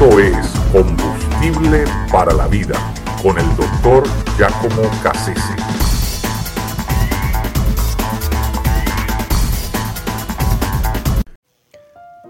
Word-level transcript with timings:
Esto 0.00 0.18
es 0.18 0.48
Combustible 0.72 1.84
para 2.10 2.32
la 2.32 2.48
Vida 2.48 2.94
con 3.22 3.38
el 3.38 3.44
doctor 3.54 4.02
Giacomo 4.38 4.88
Cassese. 5.02 5.54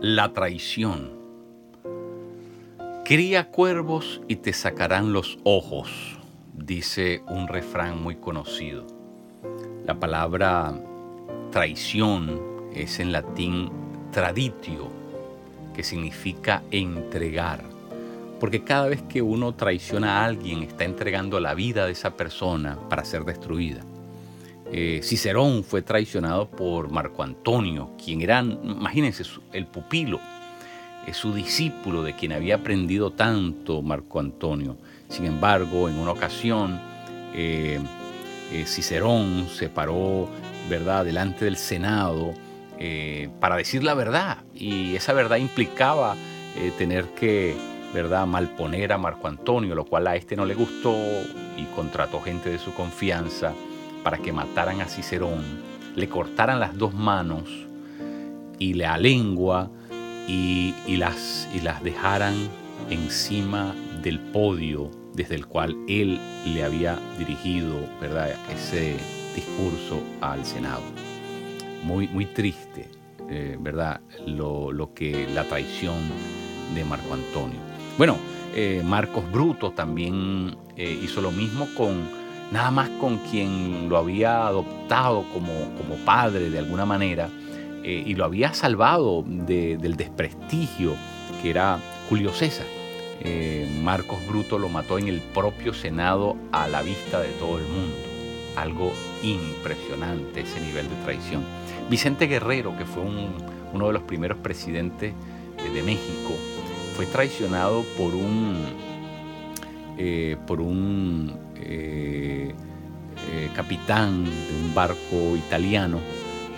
La 0.01 0.33
traición. 0.33 1.13
Cría 3.05 3.53
cuervos 3.53 4.21
y 4.27 4.35
te 4.35 4.53
sacarán 4.53 5.13
los 5.13 5.39
ojos, 5.45 6.19
dice 6.53 7.23
un 7.29 7.47
refrán 7.47 8.03
muy 8.03 8.17
conocido. 8.17 8.85
La 9.87 10.01
palabra 10.01 10.75
traición 11.53 12.41
es 12.75 12.99
en 12.99 13.13
latín 13.13 13.71
traditio, 14.11 15.00
que 15.75 15.83
significa 15.83 16.63
entregar. 16.71 17.65
Porque 18.41 18.65
cada 18.65 18.89
vez 18.89 19.03
que 19.03 19.21
uno 19.21 19.55
traiciona 19.55 20.21
a 20.21 20.25
alguien, 20.25 20.63
está 20.63 20.85
entregando 20.85 21.41
la 21.41 21.55
vida 21.55 21.85
de 21.85 21.93
esa 21.93 22.17
persona 22.17 22.79
para 22.89 23.05
ser 23.05 23.25
destruida. 23.25 23.85
Eh, 24.73 25.01
Cicerón 25.03 25.65
fue 25.65 25.83
traicionado 25.83 26.49
por 26.49 26.91
Marco 26.91 27.23
Antonio, 27.23 27.91
quien 28.03 28.23
era, 28.23 28.41
imagínense, 28.41 29.25
el 29.53 29.67
pupilo, 29.67 30.21
es 31.07 31.17
su 31.17 31.35
discípulo 31.35 32.03
de 32.03 32.15
quien 32.15 32.33
había 32.33 32.57
aprendido 32.57 33.11
tanto 33.11 33.83
Marco 33.83 34.21
Antonio. 34.21 34.77
Sin 35.09 35.27
embargo, 35.27 35.89
en 35.89 35.99
una 35.99 36.13
ocasión, 36.13 36.81
eh, 37.35 37.81
eh, 38.53 38.65
Cicerón 38.65 39.49
se 39.49 39.69
paró 39.69 40.29
¿verdad? 40.69 41.05
delante 41.05 41.45
del 41.45 41.57
Senado 41.57 42.33
para 43.41 43.57
decir 43.57 43.85
la 43.85 43.93
verdad, 43.93 44.39
y 44.61 44.95
esa 44.95 45.13
verdad 45.13 45.39
implicaba 45.39 46.15
tener 46.79 47.07
que 47.15 47.57
¿verdad? 47.93 48.27
malponer 48.27 48.93
a 48.93 48.99
Marco 48.99 49.27
Antonio, 49.27 49.75
lo 49.75 49.85
cual 49.85 50.07
a 50.07 50.17
este 50.17 50.37
no 50.37 50.45
le 50.45 50.55
gustó 50.55 50.95
y 51.57 51.65
contrató 51.75 52.21
gente 52.21 52.51
de 52.51 52.59
su 52.59 52.73
confianza 52.75 53.53
para 54.05 54.19
que 54.19 54.33
mataran 54.33 54.81
a 54.81 54.87
Cicerón, 54.87 55.43
le 55.97 56.09
cortaran 56.09 56.61
las 56.61 56.77
dos 56.77 56.95
manos 56.95 57.45
y 58.59 58.75
la 58.75 58.97
lengua 58.99 59.71
y, 60.29 60.75
las, 60.97 61.49
y 61.55 61.61
las 61.61 61.83
dejaran 61.83 62.35
encima 62.89 63.75
del 64.03 64.21
podio 64.21 64.91
desde 65.15 65.35
el 65.35 65.47
cual 65.47 65.77
él 65.89 66.21
le 66.47 66.63
había 66.63 66.97
dirigido 67.19 67.75
¿verdad? 68.01 68.31
ese 68.53 68.97
discurso 69.35 70.01
al 70.21 70.45
Senado. 70.45 70.83
Muy, 71.83 72.07
muy 72.09 72.27
triste, 72.27 72.89
eh, 73.29 73.57
¿verdad? 73.61 74.01
Lo, 74.27 74.93
que 74.95 75.29
la 75.35 75.45
traición 75.45 75.99
de 76.75 76.85
Marco 76.85 77.13
Antonio. 77.15 77.59
Bueno, 77.99 78.17
eh, 78.55 78.83
Marcos 78.85 79.31
Bruto 79.31 79.71
también 79.71 80.57
eh, 80.77 80.99
hizo 81.03 81.21
lo 81.21 81.31
mismo 81.31 81.69
con 81.77 82.09
nada 82.51 82.71
más 82.71 82.89
con 83.01 83.19
quien 83.19 83.89
lo 83.89 83.97
había 83.97 84.47
adoptado 84.47 85.25
como, 85.33 85.53
como 85.77 85.97
padre 86.05 86.51
de 86.51 86.59
alguna 86.59 86.85
manera 86.85 87.29
eh, 87.85 88.03
y 88.05 88.15
lo 88.15 88.25
había 88.25 88.53
salvado 88.53 89.23
del 89.25 89.97
desprestigio 89.97 90.97
que 91.41 91.51
era 91.51 91.79
Julio 92.09 92.33
César. 92.33 92.67
Marcos 93.83 94.19
Bruto 94.27 94.59
lo 94.59 94.71
mató 94.71 94.99
en 94.99 95.09
el 95.09 95.21
propio 95.21 95.75
Senado 95.75 96.37
a 96.53 96.69
la 96.69 96.81
vista 96.81 97.21
de 97.21 97.29
todo 97.33 97.59
el 97.59 97.65
mundo. 97.65 97.97
Algo 98.57 98.93
impresionante 99.23 100.41
ese 100.41 100.59
nivel 100.61 100.89
de 100.89 100.97
traición. 101.05 101.43
Vicente 101.91 102.27
Guerrero, 102.27 102.77
que 102.79 102.87
fue 102.87 103.03
uno 103.03 103.87
de 103.89 103.93
los 103.93 104.03
primeros 104.03 104.39
presidentes 104.39 105.13
eh, 105.59 105.71
de 105.75 105.83
México, 105.83 106.33
fue 106.97 107.05
traicionado 107.07 107.85
por 107.99 108.15
un, 108.15 108.57
por 110.47 110.61
un 110.61 111.51
eh, 111.63 112.55
eh, 113.33 113.51
capitán 113.55 114.25
de 114.25 114.65
un 114.65 114.75
barco 114.75 115.37
italiano, 115.37 115.99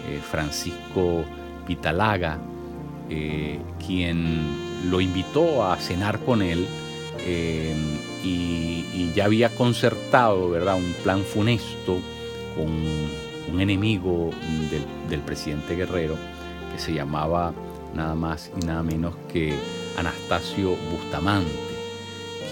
eh, 0.09 0.21
Francisco 0.23 1.25
Vitalaga, 1.67 2.39
quien 3.85 4.41
lo 4.91 5.01
invitó 5.03 5.67
a 5.67 5.77
cenar 5.77 6.21
con 6.21 6.41
él 6.41 6.67
y, 8.25 9.12
ya 9.15 9.27
había 9.27 9.51
concertado 9.51 10.49
¿verdad? 10.49 10.77
un 10.77 10.95
plan 11.03 11.21
funesto 11.21 11.99
con 12.56 12.71
un 13.51 13.61
enemigo 13.61 14.31
del, 15.09 15.21
presidente 15.21 15.77
Guerrero 15.77 16.17
que 16.73 16.79
se 16.79 16.93
llamaba 16.93 17.53
nada 17.95 18.15
más 18.15 18.51
y 18.61 18.67
nada 18.67 18.83
menos 18.83 19.15
que 19.33 19.55
Anastasio 19.97 20.77
Bustamante 20.91 21.73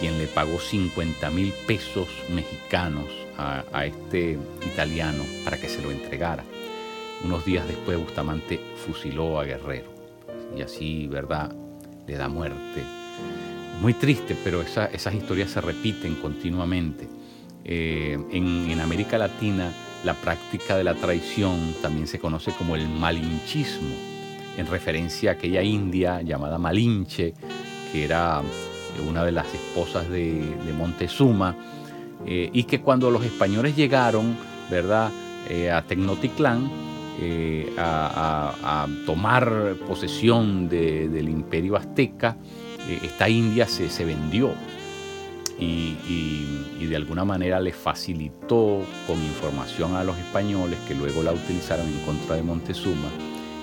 quien 0.00 0.18
le 0.18 0.26
pagó 0.26 0.58
50 0.58 1.30
mil 1.30 1.52
pesos 1.66 2.08
mexicanos 2.34 3.04
a, 3.36 3.86
este 3.86 4.38
italiano 4.66 5.22
para 5.44 5.58
que 5.58 5.68
se 5.68 5.80
lo 5.80 5.90
entregara. 5.90 6.44
Unos 7.24 7.44
días 7.44 7.66
después 7.68 7.98
Bustamante 7.98 8.60
fusiló 8.86 9.38
a 9.38 9.44
Guerrero 9.44 9.90
y 10.56 10.62
así, 10.62 11.06
¿verdad?, 11.06 11.54
le 12.06 12.16
da 12.16 12.28
muerte. 12.28 12.82
Muy 13.80 13.94
triste, 13.94 14.36
pero 14.42 14.62
esas 14.62 15.14
historias 15.14 15.50
se 15.50 15.60
repiten 15.60 16.16
continuamente. 16.16 17.08
Eh, 17.64 18.18
en, 18.32 18.80
América 18.80 19.18
Latina 19.18 19.70
la 20.04 20.14
práctica 20.14 20.76
de 20.76 20.84
la 20.84 20.94
traición 20.94 21.74
también 21.82 22.06
se 22.06 22.18
conoce 22.18 22.52
como 22.52 22.76
el 22.76 22.88
malinchismo, 22.88 23.94
en 24.56 24.66
referencia 24.66 25.30
a 25.30 25.34
aquella 25.34 25.62
india 25.62 26.22
llamada 26.22 26.58
Malinche, 26.58 27.34
que 27.92 28.04
era 28.04 28.42
una 29.08 29.24
de 29.24 29.32
las 29.32 29.46
esposas 29.54 30.08
de, 30.08 30.42
Montezuma, 30.76 31.56
eh, 32.26 32.50
y 32.52 32.64
que 32.64 32.80
cuando 32.80 33.10
los 33.10 33.24
españoles 33.24 33.76
llegaron, 33.76 34.36
¿verdad?, 34.70 35.10
eh, 35.48 35.70
a 35.70 35.82
Tecnotitlán, 35.82 36.70
eh, 37.20 37.72
a, 37.76 38.86
tomar 39.04 39.74
posesión 39.86 40.68
del 40.68 41.28
imperio 41.28 41.76
azteca, 41.76 42.36
esta 43.02 43.28
India 43.28 43.66
se, 43.66 44.04
vendió 44.04 44.52
y, 45.60 46.86
de 46.86 46.96
alguna 46.96 47.24
manera 47.24 47.60
le 47.60 47.72
facilitó 47.72 48.82
con 49.06 49.22
información 49.22 49.94
a 49.94 50.02
los 50.02 50.18
españoles 50.18 50.76
que 50.88 50.94
luego 50.96 51.22
la 51.22 51.32
utilizaron 51.32 51.86
en 51.86 52.00
contra 52.00 52.34
de 52.34 52.42
Montezuma 52.42 53.08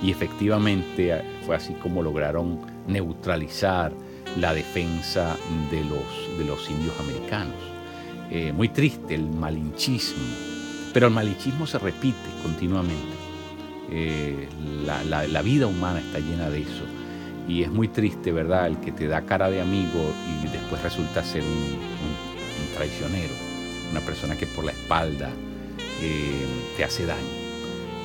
y 0.01 0.11
efectivamente 0.11 1.21
fue 1.45 1.57
así 1.57 1.73
como 1.73 2.01
lograron 2.01 2.59
neutralizar 2.87 3.91
la 4.39 4.53
defensa 4.53 5.35
de 5.69 5.83
los, 5.83 6.37
de 6.37 6.45
los 6.45 6.69
indios 6.69 6.93
americanos. 7.01 7.55
Eh, 8.29 8.51
muy 8.53 8.69
triste 8.69 9.15
el 9.15 9.29
malinchismo, 9.29 10.23
pero 10.93 11.07
el 11.07 11.13
malinchismo 11.13 11.65
se 11.65 11.79
repite 11.79 12.17
continuamente. 12.43 13.15
Eh, 13.89 14.47
la, 14.85 15.41
vida 15.41 15.67
humana 15.67 15.99
está 15.99 16.19
llena 16.19 16.49
de 16.49 16.61
eso. 16.61 16.83
Y 17.47 17.63
es 17.63 17.71
muy 17.71 17.87
triste, 17.87 18.33
¿verdad? 18.33 18.67
El 18.67 18.77
que 18.79 18.91
te 18.91 19.07
da 19.07 19.21
cara 19.21 19.49
de 19.49 19.61
amigo 19.61 20.11
después 20.69 20.83
resulta 20.83 21.23
ser 21.23 21.43
un, 21.43 21.97
traicionero, 22.75 23.33
una 23.91 24.01
persona 24.01 24.37
que 24.37 24.45
por 24.45 24.63
la 24.63 24.71
espalda 24.71 25.31
eh, 26.01 26.45
te 26.75 26.83
hace 26.83 27.05
daño. 27.05 27.21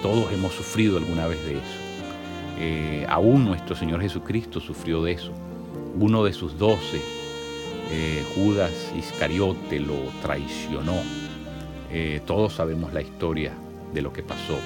Todos 0.02 0.32
hemos 0.32 0.54
sufrido 0.54 0.96
alguna 0.96 1.26
vez 1.26 1.38
de 1.44 1.58
eso. 1.58 3.10
aún 3.10 3.44
nuestro 3.44 3.76
Señor 3.76 4.00
Jesucristo 4.00 4.60
sufrió 4.60 5.02
de 5.02 5.12
eso 5.12 5.32
uno 5.98 6.24
de 6.24 6.32
sus 6.32 6.58
doce, 6.58 7.00
eh, 7.90 8.24
Judas 8.34 8.92
Iscariote, 8.96 9.80
lo 9.80 9.96
traicionó. 10.22 10.96
Eh, 11.90 12.20
todos 12.26 12.54
sabemos 12.54 12.92
la 12.92 13.02
historia 13.02 13.52
de 13.92 14.02
lo 14.02 14.12
que 14.12 14.22
pasó. 14.22 14.58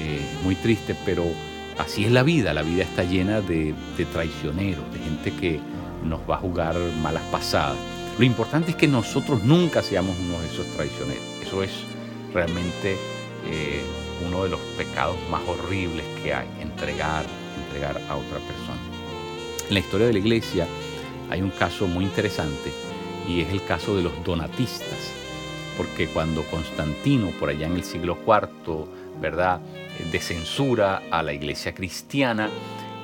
Eh, 0.00 0.20
muy 0.44 0.54
triste, 0.54 0.94
pero 1.04 1.24
así 1.78 2.04
es 2.04 2.12
la 2.12 2.22
vida. 2.22 2.54
La 2.54 2.62
vida 2.62 2.84
está 2.84 3.02
llena 3.02 3.40
de, 3.40 3.74
traicioneros, 4.12 4.84
de 4.92 4.98
gente 4.98 5.32
que 5.32 5.60
nos 6.04 6.20
va 6.28 6.36
a 6.36 6.38
jugar 6.38 6.76
malas 7.02 7.22
pasadas. 7.30 7.76
Lo 8.18 8.24
importante 8.24 8.72
es 8.72 8.76
que 8.76 8.88
nosotros 8.88 9.42
nunca 9.44 9.82
seamos 9.82 10.16
uno 10.18 10.40
de 10.40 10.46
esos 10.48 10.66
traicioneros. 10.76 11.24
Eso 11.42 11.62
es 11.62 11.70
realmente 12.34 12.96
uno 14.26 14.44
de 14.44 14.50
los 14.50 14.60
pecados 14.76 15.16
más 15.30 15.40
horribles 15.48 16.04
que 16.22 16.34
hay, 16.34 16.46
entregar, 16.60 17.24
entregar 17.66 17.96
a 18.08 18.16
otra 18.16 18.38
persona. 18.38 18.78
En 19.68 19.74
la 19.74 19.80
historia 19.80 20.06
de 20.06 20.12
la 20.12 20.18
iglesia 20.18 20.66
hay 21.30 21.40
un 21.40 21.50
caso 21.50 21.86
muy 21.86 22.04
interesante 22.04 22.70
y 23.26 23.40
es 23.40 23.50
el 23.50 23.64
caso 23.64 23.96
de 23.96 24.02
los 24.02 24.12
donatistas, 24.24 25.12
porque 25.76 26.08
cuando 26.08 26.44
Constantino, 26.44 27.30
por 27.38 27.48
allá 27.48 27.66
en 27.66 27.76
el 27.76 27.84
siglo 27.84 28.18
IV, 28.26 28.86
¿verdad?, 29.20 29.60
censura 30.20 31.02
a 31.10 31.22
la 31.22 31.32
iglesia 31.32 31.74
cristiana, 31.74 32.50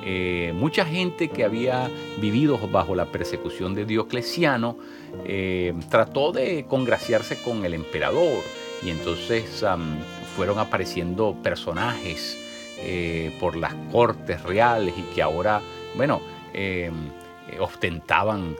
eh, 0.09 0.53
mucha 0.53 0.85
gente 0.85 1.27
que 1.27 1.43
había 1.43 1.91
vivido 2.21 2.57
bajo 2.69 2.95
la 2.95 3.07
persecución 3.07 3.75
de 3.75 3.83
Diocleciano 3.83 4.77
eh, 5.25 5.73
trató 5.89 6.31
de 6.31 6.65
congraciarse 6.65 7.35
con 7.43 7.65
el 7.65 7.73
emperador 7.73 8.41
y 8.81 8.89
entonces 8.89 9.65
fueron 10.37 10.59
apareciendo 10.59 11.35
personajes 11.43 12.37
eh, 12.77 13.35
por 13.41 13.57
las 13.57 13.73
cortes 13.91 14.41
reales 14.43 14.93
y 14.97 15.13
que 15.13 15.21
ahora, 15.21 15.59
bueno, 15.97 16.21
Em, 16.53 17.11
ostentaban 17.59 18.55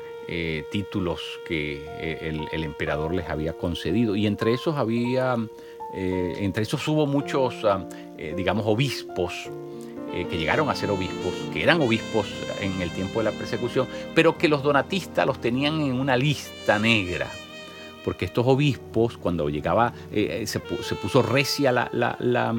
títulos 0.71 1.21
que 1.47 1.85
el, 2.51 2.63
emperador 2.63 3.13
les 3.13 3.29
había 3.29 3.53
concedido. 3.53 4.17
Y 4.17 4.27
entre 4.27 4.53
esos 4.53 4.75
había, 4.75 5.38
entre 5.94 6.63
esos 6.63 6.85
hubo 6.89 7.05
muchos, 7.05 7.55
digamos, 8.35 8.65
obispos 8.67 9.49
que 10.12 10.38
llegaron 10.38 10.69
a 10.69 10.75
ser 10.75 10.89
obispos, 10.89 11.33
que 11.54 11.62
eran 11.62 11.80
obispos 11.81 12.27
en 12.59 12.81
el 12.81 12.89
tiempo 12.92 13.19
de 13.19 13.25
la 13.25 13.31
persecución, 13.31 13.88
pero 14.15 14.38
que 14.38 14.48
los 14.48 14.63
donatistas 14.63 15.27
los 15.27 15.39
tenían 15.39 15.81
en 15.81 16.00
una 16.00 16.18
lista 16.18 16.80
negra 16.80 17.27
porque 18.07 18.24
estos 18.24 18.48
obispos, 18.48 19.18
cuando 19.18 19.50
llegaba, 19.50 19.92
eh, 20.13 20.44
eh, 20.44 20.48
se, 20.48 20.62
puso 20.62 21.21
recia 21.21 21.74
la, 21.74 22.56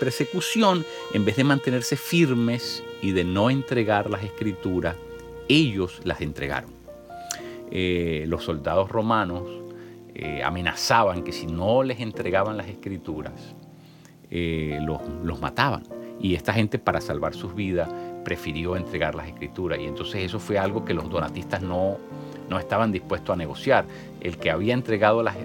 persecución, 0.00 0.84
en 1.14 1.24
vez 1.24 1.36
de 1.36 1.44
mantenerse 1.44 1.96
firmes 1.96 2.82
y 3.00 3.12
de 3.12 3.22
no 3.22 3.48
entregar 3.48 4.10
las 4.10 4.24
escrituras, 4.24 4.96
ellos 5.48 6.00
las 6.02 6.20
entregaron. 6.20 6.70
Eh, 7.70 8.24
los 8.26 8.42
soldados 8.42 8.90
romanos 8.90 9.44
amenazaban 10.42 11.22
que 11.22 11.30
si 11.30 11.46
no 11.46 11.84
les 11.84 12.00
entregaban 12.00 12.56
las 12.56 12.66
escrituras, 12.66 13.54
los, 14.28 15.00
los 15.22 15.40
mataban. 15.40 15.84
Y 16.20 16.34
esta 16.34 16.52
gente, 16.52 16.78
para 16.78 17.00
salvar 17.00 17.34
sus 17.34 17.54
vidas, 17.54 17.88
prefirió 18.24 18.76
entregar 18.76 19.14
las 19.14 19.28
escrituras. 19.28 19.78
Y 19.80 19.84
entonces 19.84 20.24
eso 20.24 20.38
fue 20.38 20.58
algo 20.58 20.84
que 20.84 20.94
los 20.94 21.08
donatistas 21.08 21.62
no, 21.62 21.98
no 22.48 22.58
estaban 22.58 22.92
dispuestos 22.92 23.32
a 23.32 23.36
negociar. 23.36 23.84
El 24.20 24.38
que 24.38 24.50
había 24.50 24.74
entregado 24.74 25.22
las, 25.22 25.36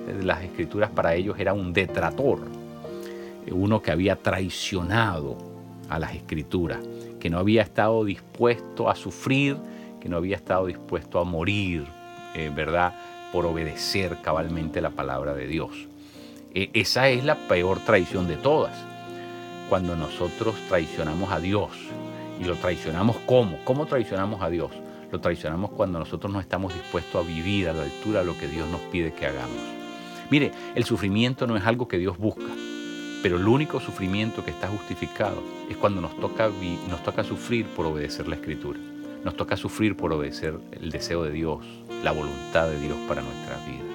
escrituras 0.43 0.89
para 0.89 1.15
ellos 1.15 1.37
era 1.39 1.53
un 1.53 1.73
detrator, 1.73 2.39
uno 3.51 3.81
que 3.81 3.91
había 3.91 4.15
traicionado 4.15 5.37
a 5.89 5.99
las 5.99 6.15
escrituras, 6.15 6.79
que 7.19 7.29
no 7.29 7.37
había 7.37 7.61
estado 7.61 8.03
dispuesto 8.03 8.89
a 8.89 8.95
sufrir, 8.95 9.57
que 9.99 10.09
no 10.09 10.17
había 10.17 10.35
estado 10.35 10.65
dispuesto 10.65 11.19
a 11.19 11.23
morir, 11.23 11.85
eh, 12.35 12.51
¿verdad? 12.53 12.93
Por 13.31 13.45
obedecer 13.45 14.17
cabalmente 14.21 14.81
la 14.81 14.89
palabra 14.89 15.33
de 15.33 15.47
Dios. 15.47 15.87
E, 16.53 16.69
esa 16.73 17.09
es 17.09 17.23
la 17.23 17.35
peor 17.35 17.79
traición 17.79 18.27
de 18.27 18.37
todas. 18.37 18.92
Cuando 19.69 19.95
nosotros 19.95 20.55
traicionamos 20.67 21.31
a 21.31 21.39
Dios, 21.39 21.71
y 22.39 22.45
lo 22.45 22.55
traicionamos 22.55 23.17
¿cómo? 23.25 23.59
¿Cómo 23.63 23.85
traicionamos 23.85 24.41
a 24.41 24.49
Dios? 24.49 24.71
Lo 25.11 25.19
traicionamos 25.19 25.71
cuando 25.71 25.99
nosotros 25.99 26.33
no 26.33 26.39
estamos 26.39 26.73
dispuestos 26.73 27.23
a 27.23 27.27
vivir 27.27 27.69
a 27.69 27.73
la 27.73 27.83
altura 27.83 28.21
de 28.21 28.25
lo 28.25 28.37
que 28.37 28.47
Dios 28.47 28.67
nos 28.69 28.81
pide 28.81 29.13
que 29.13 29.27
hagamos. 29.27 29.57
Mire, 30.29 30.51
el 30.73 30.83
sufrimiento 30.83 31.45
no 31.45 31.55
es 31.55 31.65
algo 31.65 31.87
que 31.87 31.99
Dios 31.99 32.17
busca, 32.17 32.51
pero 33.21 33.37
el 33.37 33.47
único 33.47 33.79
sufrimiento 33.79 34.43
que 34.43 34.51
está 34.51 34.67
justificado 34.67 35.43
es 35.69 35.77
cuando 35.77 36.01
nos 36.01 36.19
toca, 36.19 36.49
nos 36.89 37.03
toca 37.03 37.23
sufrir 37.23 37.67
por 37.67 37.85
obedecer 37.85 38.27
la 38.27 38.35
Escritura. 38.35 38.79
Nos 39.23 39.37
toca 39.37 39.55
sufrir 39.55 39.95
por 39.95 40.11
obedecer 40.11 40.55
el 40.71 40.89
deseo 40.89 41.23
de 41.23 41.31
Dios, 41.31 41.63
la 42.03 42.11
voluntad 42.11 42.67
de 42.67 42.79
Dios 42.79 42.97
para 43.07 43.21
nuestras 43.21 43.65
vidas. 43.65 43.85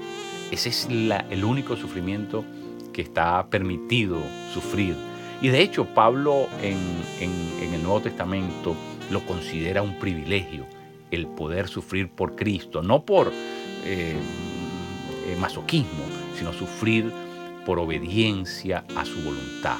Ese 0.50 0.70
es 0.70 0.88
el 0.88 1.44
único 1.44 1.76
sufrimiento 1.76 2.44
que 2.92 3.02
está 3.02 3.44
permitido 3.50 4.16
sufrir. 4.54 4.94
Y 5.40 5.48
de 5.48 5.62
hecho 5.62 5.86
Pablo 5.86 6.48
en, 6.62 6.78
el 7.72 7.82
Nuevo 7.82 8.00
Testamento 8.00 8.76
lo 9.10 9.24
considera 9.24 9.82
un 9.82 9.98
privilegio 9.98 10.66
el 11.10 11.26
poder 11.26 11.68
sufrir 11.68 12.10
por 12.10 12.36
Cristo, 12.36 12.82
no 12.82 13.04
por 13.04 13.32
eh, 13.84 14.14
eh, 15.26 15.36
masoquismo, 15.40 16.04
sino 16.36 16.52
sufrir 16.52 17.10
por 17.64 17.78
obediencia 17.78 18.84
a 18.96 19.04
su 19.04 19.22
voluntad, 19.22 19.78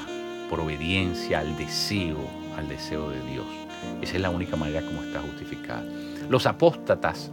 por 0.49 0.59
obediencia 0.59 1.39
al 1.39 1.55
deseo, 1.57 2.17
al 2.57 2.67
deseo 2.67 3.09
de 3.09 3.21
Dios. 3.31 3.45
Esa 4.01 4.15
es 4.15 4.21
la 4.21 4.29
única 4.29 4.55
manera 4.55 4.81
como 4.81 5.03
está 5.03 5.19
justificada. 5.21 5.83
Los 6.29 6.45
apóstatas 6.45 7.31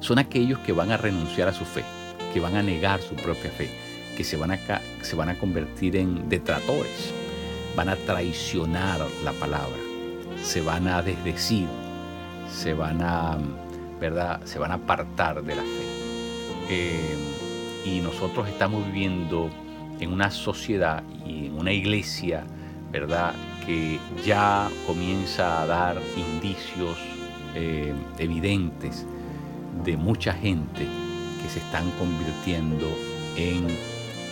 son 0.00 0.18
aquellos 0.18 0.58
que 0.60 0.72
van 0.72 0.90
a 0.90 0.96
renunciar 0.96 1.48
a 1.48 1.52
su 1.52 1.64
fe, 1.64 1.84
que 2.32 2.40
van 2.40 2.56
a 2.56 2.62
negar 2.62 3.00
su 3.00 3.14
propia 3.14 3.50
fe, 3.50 3.68
que 4.16 4.24
se 4.24 4.36
van 4.36 4.52
a, 4.52 4.58
se 5.02 5.16
van 5.16 5.28
a 5.28 5.38
convertir 5.38 5.96
en 5.96 6.28
detratores, 6.28 7.12
van 7.76 7.90
a 7.90 7.96
traicionar 7.96 9.06
la 9.22 9.32
palabra, 9.32 9.76
se 10.42 10.62
van 10.62 10.88
a 10.88 11.02
desdecir, 11.02 11.68
se 12.50 12.72
van 12.72 13.02
a, 13.02 13.38
¿verdad? 14.00 14.40
Se 14.44 14.58
van 14.58 14.72
a 14.72 14.74
apartar 14.74 15.42
de 15.42 15.54
la 15.54 15.62
fe. 15.62 15.86
Eh, 16.70 17.16
y 17.84 18.00
nosotros 18.00 18.48
estamos 18.48 18.84
viviendo 18.86 19.50
en 20.00 20.12
una 20.12 20.30
sociedad 20.30 21.02
y 21.24 21.46
en 21.46 21.58
una 21.58 21.72
iglesia, 21.72 22.44
¿verdad? 22.90 23.34
Que 23.64 24.00
ya 24.24 24.68
comienza 24.86 25.62
a 25.62 25.66
dar 25.66 26.00
indicios 26.16 26.98
eh, 27.54 27.94
evidentes 28.18 29.06
de 29.84 29.96
mucha 29.96 30.32
gente 30.32 30.86
que 31.42 31.48
se 31.48 31.58
están 31.58 31.90
convirtiendo 31.92 32.86
en 33.36 33.68